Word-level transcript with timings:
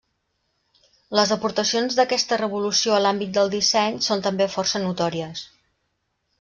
Les 1.19 1.33
aportacions 1.35 1.99
d'aquesta 1.99 2.41
revolució 2.43 2.97
a 2.97 3.03
l'àmbit 3.05 3.37
del 3.37 3.53
disseny 3.59 4.03
són 4.09 4.27
també 4.31 4.51
força 4.59 4.85
notòries. 4.89 5.49